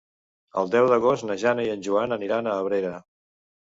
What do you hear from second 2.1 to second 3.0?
aniran a Abrera.